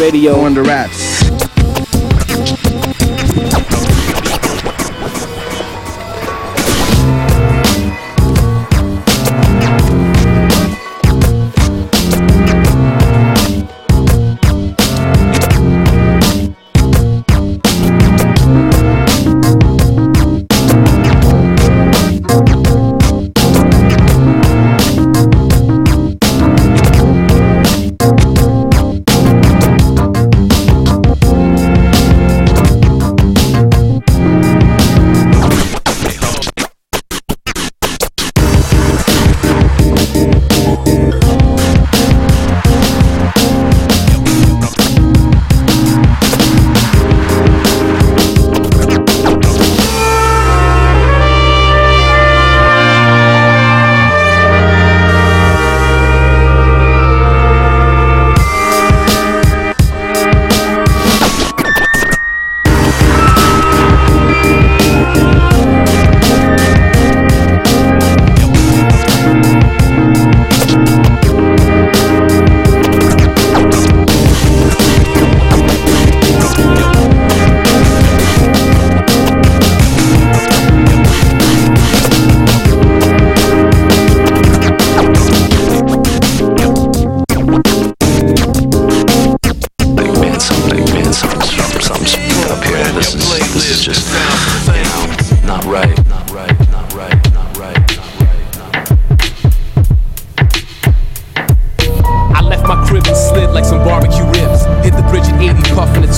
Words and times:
radio 0.00 0.46
under 0.46 0.62
wraps. 0.62 0.96
this 0.96 1.09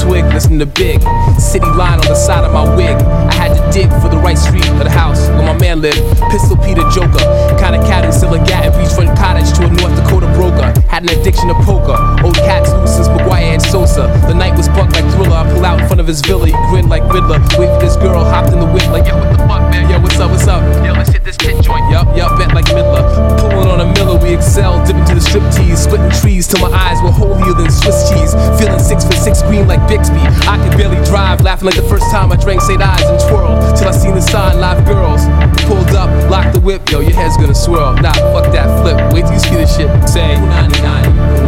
twig, 0.02 0.25
listen 0.34 0.58
to 0.58 0.66
Big. 0.66 1.00
City 1.38 1.66
line 1.78 1.99
on 2.00 2.06
the 2.06 2.14
side 2.14 2.44
of 2.44 2.52
my 2.52 2.64
wig. 2.76 2.96
I 3.31 3.34
had 3.34 3.54
to 3.54 3.62
dig 3.72 3.88
for 4.02 4.08
the 4.08 4.19
right 4.19 4.37
street 4.37 4.66
of 4.69 4.78
the 4.78 4.90
house 4.90 5.28
where 5.28 5.46
my 5.46 5.58
man 5.58 5.81
lived. 5.81 6.02
Pistol 6.31 6.56
Peter 6.56 6.82
Joker. 6.90 7.22
Kinda 7.58 7.78
cat 7.87 8.04
and 8.04 8.12
still 8.12 8.34
a 8.34 8.38
gat 8.44 8.66
and 8.66 8.75
beachfront 8.75 9.16
cottage 9.16 9.52
to 9.56 9.64
a 9.64 9.70
North 9.70 9.94
Dakota 9.96 10.26
broker. 10.34 10.81
Had 10.92 11.08
an 11.08 11.18
addiction 11.18 11.48
to 11.48 11.56
poker. 11.64 11.96
Old 12.20 12.36
cats 12.44 12.68
loose 12.76 13.00
since 13.00 13.08
McGwire 13.08 13.56
and 13.56 13.62
Sosa. 13.62 14.12
The 14.28 14.34
night 14.36 14.52
was 14.60 14.68
bucked 14.68 14.92
like 14.92 15.08
Thriller. 15.16 15.40
I 15.40 15.48
pull 15.48 15.64
out 15.64 15.80
in 15.80 15.86
front 15.88 16.04
of 16.04 16.06
his 16.06 16.20
villa. 16.20 16.44
He 16.44 16.52
grinned 16.68 16.90
like 16.90 17.00
Riddler. 17.08 17.40
For 17.56 17.64
this 17.80 17.96
girl, 17.96 18.20
hopped 18.22 18.52
in 18.52 18.60
the 18.60 18.68
whip 18.68 18.84
like, 18.92 19.08
yo, 19.08 19.16
what 19.16 19.32
the 19.32 19.40
fuck, 19.48 19.72
man? 19.72 19.88
Yo, 19.88 19.96
what's 20.04 20.20
up, 20.20 20.30
what's 20.30 20.46
up? 20.46 20.60
Yo, 20.84 20.92
let's 20.92 21.08
hit 21.08 21.24
this 21.24 21.38
tit 21.38 21.56
joint. 21.64 21.88
Yup, 21.88 22.14
yup, 22.14 22.36
bet 22.36 22.52
like 22.52 22.66
Midler. 22.76 23.00
Pulling 23.40 23.72
on 23.72 23.80
a 23.80 23.88
Miller, 23.96 24.20
we 24.20 24.36
excel. 24.36 24.84
Dipping 24.84 25.08
to 25.08 25.14
the 25.16 25.24
strip 25.24 25.40
tease. 25.56 25.80
Splitting 25.80 26.12
trees 26.20 26.46
till 26.46 26.60
my 26.60 26.68
eyes 26.68 27.00
were 27.00 27.08
holier 27.08 27.56
than 27.56 27.72
Swiss 27.72 28.12
cheese. 28.12 28.36
Feeling 28.60 28.76
six 28.76 29.08
for 29.08 29.16
six 29.16 29.40
green 29.48 29.64
like 29.64 29.80
Bixby. 29.88 30.20
I 30.44 30.60
could 30.60 30.76
barely 30.76 31.00
drive, 31.08 31.40
laughing 31.40 31.72
like 31.72 31.80
the 31.80 31.88
first 31.88 32.12
time 32.12 32.30
I 32.32 32.36
drank 32.36 32.60
St. 32.60 32.76
Ides 32.76 33.08
and 33.08 33.20
twirled. 33.32 33.64
Till 33.80 33.88
I 33.88 33.96
seen 33.96 34.12
the 34.12 34.20
sign, 34.20 34.60
live 34.60 34.84
girls. 34.84 35.24
Pulled 35.64 35.96
up, 35.96 36.12
locked 36.28 36.52
the 36.52 36.60
whip, 36.60 36.84
yo, 36.90 37.00
your 37.00 37.16
head's 37.16 37.38
gonna 37.38 37.54
swirl. 37.54 37.96
Nah, 37.96 38.12
fuck 38.36 38.52
that 38.52 38.68
flip. 38.84 39.00
Wait 39.14 39.24
till 39.24 39.32
you 39.32 39.40
see 39.40 39.56
this 39.56 39.72
shit. 39.72 39.88
Say, 40.04 40.36
90 40.82 41.11
90 41.11 41.32
90 41.37 41.41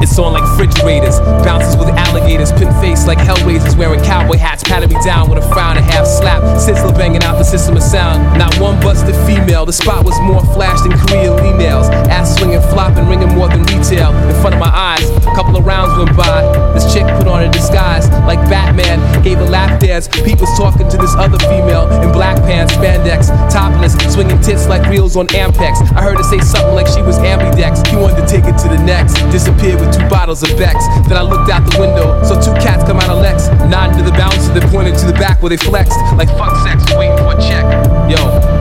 It's 0.00 0.18
on 0.18 0.32
like 0.32 0.42
refrigerators. 0.56 1.18
Bounces 1.42 1.76
with 1.76 1.88
alligators, 1.90 2.52
pin 2.52 2.72
face 2.80 3.06
like 3.06 3.18
hellraisers. 3.18 3.76
Wearing 3.76 4.02
cowboy 4.02 4.36
hats, 4.36 4.62
patting 4.64 4.88
me 4.88 4.96
down 5.04 5.28
with 5.28 5.38
a 5.38 5.48
frown 5.50 5.76
and 5.76 5.84
half 5.84 6.06
slap. 6.06 6.42
Sizzler 6.58 6.94
banging 6.96 7.22
out 7.22 7.38
the 7.38 7.44
system 7.44 7.76
of 7.76 7.82
sound. 7.82 8.38
Not 8.38 8.54
one 8.58 8.80
busted 8.80 9.14
female. 9.26 9.66
The 9.66 9.72
spot 9.72 10.04
was 10.04 10.18
more 10.20 10.40
flash 10.54 10.80
than 10.82 10.92
Korean 11.06 11.36
Lee 11.42 11.52
nails. 11.52 11.88
Ass 12.10 12.38
swinging, 12.38 12.60
flopping, 12.70 13.06
ringing 13.08 13.34
more 13.34 13.48
than 13.48 13.62
retail. 13.64 14.14
In 14.28 14.34
front 14.40 14.54
of 14.54 14.60
my 14.60 14.70
eyes, 14.70 15.08
a 15.10 15.34
couple 15.34 15.56
of 15.56 15.66
rounds 15.66 15.96
went 15.98 16.16
by. 16.16 16.42
This 16.74 16.92
chick 16.92 17.06
put 17.18 17.26
on 17.26 17.42
a 17.42 17.50
disguise 17.50 18.08
like 18.26 18.38
Batman. 18.48 18.98
Gave 19.22 19.40
a 19.40 19.44
lap 19.44 19.80
dance. 19.80 20.08
Pete 20.08 20.40
was 20.40 20.50
talking 20.56 20.88
to 20.88 20.96
this 20.96 21.14
other 21.14 21.38
female 21.50 21.90
in 22.02 22.12
black 22.12 22.36
pants, 22.42 22.74
spandex, 22.74 23.28
topless, 23.50 23.94
swinging 24.12 24.40
tits 24.40 24.66
like 24.68 24.88
reels 24.88 25.16
on 25.16 25.26
Ampex. 25.28 25.82
I 25.94 26.02
heard 26.02 26.16
her 26.16 26.22
say 26.22 26.38
something 26.38 26.74
like 26.74 26.86
she 26.86 27.02
was 27.02 27.18
ambidex. 27.18 27.86
He 27.88 27.96
wanted 27.96 28.22
to 28.22 28.26
take 28.26 28.44
it 28.44 28.56
to 28.62 28.68
the 28.68 28.78
Disappeared 28.88 29.80
with 29.80 29.92
two 29.92 30.08
bottles 30.08 30.42
of 30.42 30.56
Beck's. 30.56 30.80
Then 31.08 31.18
I 31.18 31.20
looked 31.20 31.50
out 31.52 31.60
the 31.70 31.76
window, 31.78 32.24
saw 32.24 32.40
two 32.40 32.56
cats 32.56 32.84
come 32.84 32.96
out 32.96 33.10
of 33.10 33.20
Lex, 33.20 33.48
nodding 33.68 33.98
to 33.98 34.02
the 34.02 34.16
bouncer 34.16 34.48
that 34.56 34.64
pointed 34.72 34.96
to 34.96 35.04
the 35.04 35.12
back 35.12 35.42
where 35.42 35.50
they 35.50 35.58
flexed. 35.58 35.98
Like 36.16 36.28
fuck 36.40 36.56
sex, 36.64 36.80
waiting 36.96 37.12
for 37.18 37.36
a 37.36 37.38
check. 37.38 37.68
Yo, 38.08 38.16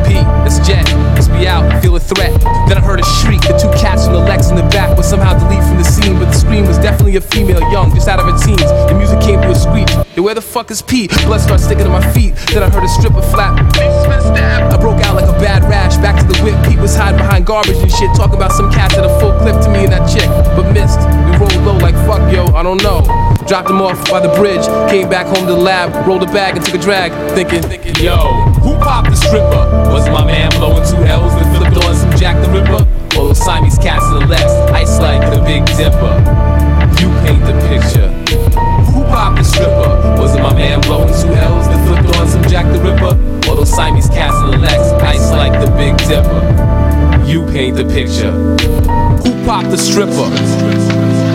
Pete, 0.08 0.26
it's 0.48 0.60
Jet. 0.66 0.88
Let's 1.14 1.28
be 1.28 1.48
out, 1.48 1.68
feel 1.84 1.96
a 1.96 2.00
threat. 2.00 2.32
Then 2.68 2.78
I 2.78 2.82
heard 2.82 3.00
a 3.00 3.06
shriek. 3.20 3.42
The 3.42 3.58
two 3.60 3.70
cats 3.78 4.06
from 4.06 4.14
the 4.14 4.20
Lex 4.20 4.50
in 4.50 4.56
the 4.56 4.68
back 4.74 4.96
were 4.96 5.04
somehow 5.04 5.38
deleted 5.38 5.68
from 5.68 5.78
the 5.78 5.84
scene, 5.84 6.18
but 6.18 6.32
the 6.32 6.40
scream 6.40 6.66
was 6.66 6.78
definitely 6.78 7.18
a 7.18 7.22
female, 7.22 7.60
young, 7.72 7.94
just 7.94 8.08
out 8.08 8.20
of 8.20 8.26
her 8.26 8.38
teens. 8.40 8.64
The 8.90 8.96
music 8.96 9.20
came 9.22 9.42
to 9.42 9.52
a 9.52 9.56
screech. 9.56 9.92
Yo, 10.16 10.24
where 10.24 10.34
the 10.34 10.42
fuck 10.42 10.72
is 10.72 10.82
Pete? 10.82 11.12
Blood 11.28 11.42
started 11.42 11.64
sticking 11.64 11.86
to 11.86 11.92
my 11.92 12.02
feet. 12.14 12.34
Then 12.54 12.64
I 12.64 12.70
heard 12.70 12.84
a 12.84 12.88
stripper 12.88 13.22
flap. 13.22 13.60
I 13.76 14.78
broke 14.80 15.02
out 15.04 15.16
like 15.16 15.28
a 15.28 15.38
bad 15.40 15.64
rash. 15.64 15.98
Back 15.98 16.20
to 16.22 16.26
the 16.26 16.38
whip. 16.44 16.56
Pete 16.66 16.80
was 16.80 16.96
hiding 16.96 17.18
behind 17.18 17.46
garbage 17.46 17.78
and 17.78 17.92
shit, 17.92 18.10
talking 18.16 18.36
about 18.36 18.52
some 18.52 18.72
cats 18.72 18.96
at 18.98 19.06
a 19.06 19.20
full 19.20 19.34
clip 19.40 19.62
to 19.64 19.70
me 19.70 19.86
and 19.86 19.94
that 19.94 20.08
chick, 20.10 20.28
but 20.56 20.72
missed. 20.72 21.00
We 21.28 21.38
rolled 21.38 21.66
low 21.66 21.78
like 21.78 21.96
fuck, 22.08 22.32
yo, 22.32 22.46
I 22.56 22.64
don't 22.64 22.82
know. 22.82 23.02
Dropped 23.48 23.70
him 23.70 23.82
off 23.82 23.98
by 24.10 24.20
the 24.20 24.34
bridge. 24.36 24.66
Came 24.90 25.10
back 25.10 25.26
home 25.28 25.48
to 25.48 25.54
the 25.54 25.60
lab, 25.60 26.08
rolled 26.08 26.24
a 26.24 26.28
bag 26.28 26.56
and 26.58 26.66
took 26.66 26.76
a 26.76 26.78
drag, 26.78 27.12
thinking, 27.34 27.62
thinking, 27.62 27.96
yo, 28.04 28.57
who 28.68 28.76
popped 28.84 29.10
the 29.10 29.16
stripper? 29.16 29.64
Was 29.96 30.10
my 30.10 30.26
man 30.26 30.52
blowing 30.60 30.84
two 30.84 31.00
L's 31.08 31.34
and 31.40 31.48
flipped 31.56 31.78
on 31.86 31.96
some 31.96 32.12
Jack 32.20 32.36
the 32.44 32.52
Ripper? 32.52 32.84
Or 33.16 33.32
those 33.32 33.40
Siamese 33.40 33.78
cats 33.78 34.04
the 34.10 34.28
left, 34.28 34.52
ice 34.74 35.00
like 35.00 35.22
the 35.32 35.42
Big 35.42 35.66
Dipper. 35.80 36.16
You 37.00 37.08
paint 37.24 37.44
the 37.48 37.56
picture. 37.72 38.12
Who 38.92 39.04
popped 39.06 39.38
the 39.38 39.44
stripper? 39.44 40.20
Was 40.20 40.36
it 40.36 40.42
my 40.44 40.54
man 40.54 40.82
blowing 40.82 41.08
two 41.08 41.32
L's 41.34 41.68
that 41.70 41.80
flipped 41.88 42.18
on 42.18 42.28
some 42.28 42.44
Jack 42.44 42.66
the 42.66 42.80
Ripper? 42.84 43.16
Or 43.50 43.56
those 43.56 43.74
Siamese 43.74 44.10
cats 44.10 44.36
the 44.42 44.58
Lex, 44.58 44.92
ice 45.02 45.32
like 45.32 45.54
the 45.64 45.72
Big 45.80 45.96
Dipper? 46.10 46.44
You 47.26 47.46
paint 47.48 47.78
the 47.78 47.86
picture. 47.86 48.32
Who 49.24 49.46
popped 49.46 49.72
the 49.72 49.78
stripper? 49.78 51.27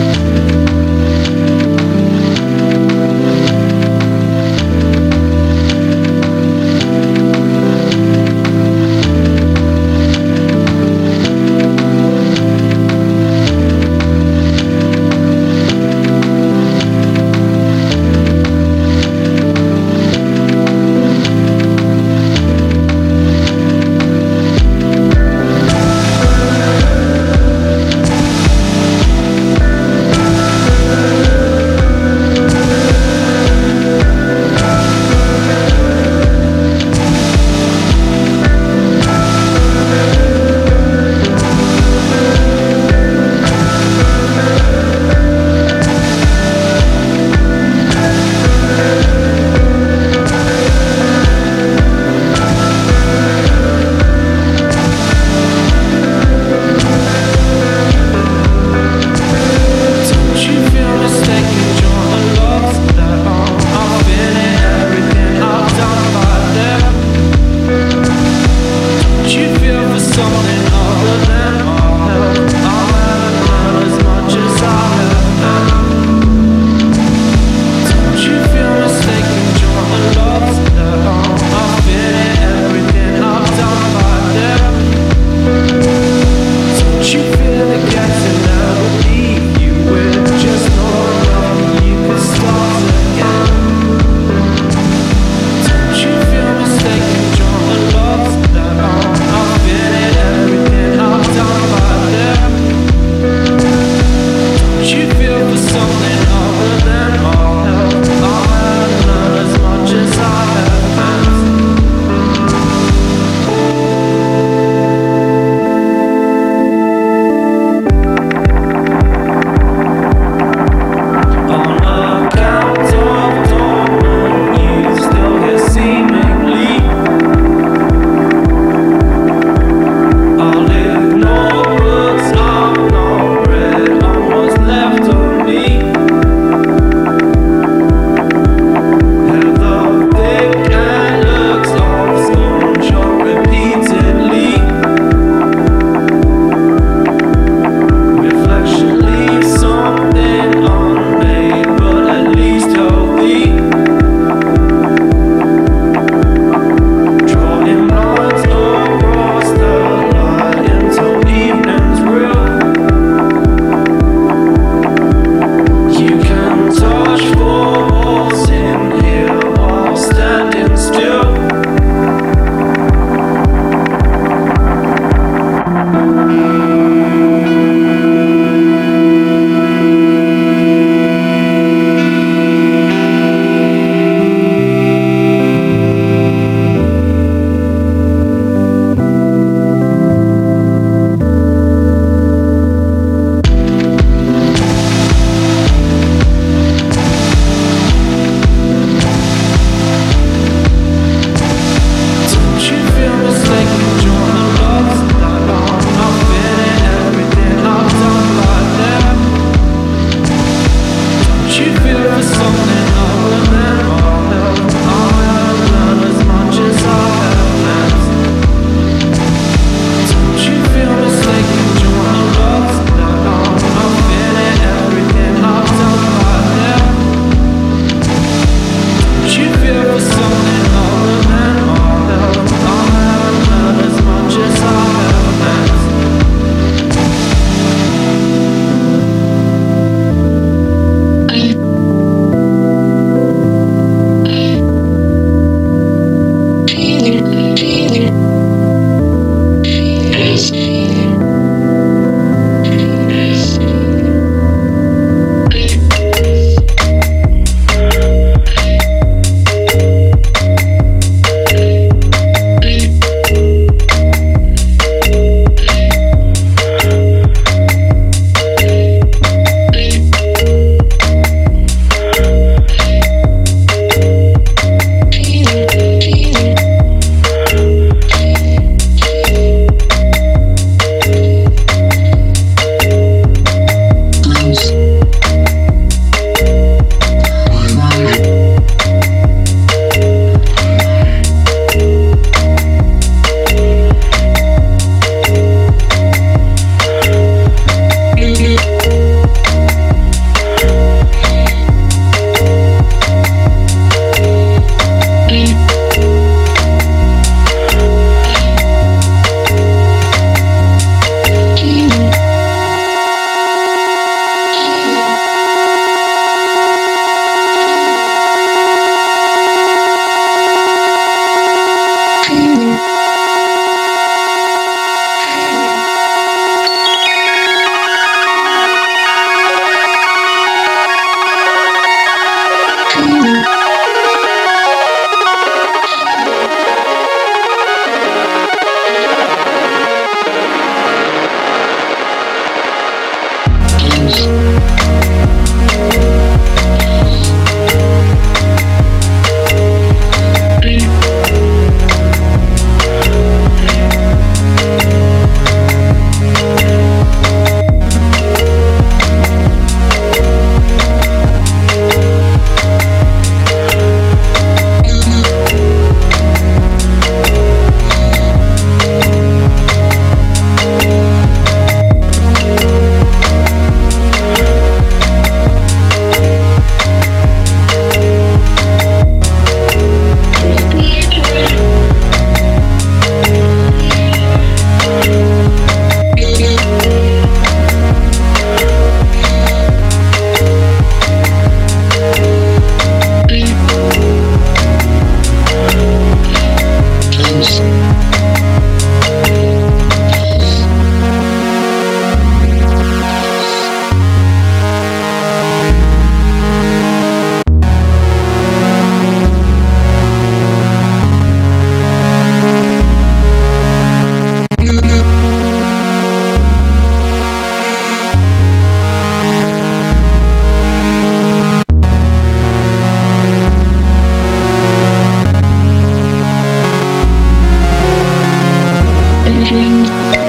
changing. 429.45 430.22